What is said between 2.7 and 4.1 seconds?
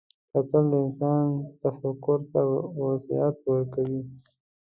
وسعت ورکوي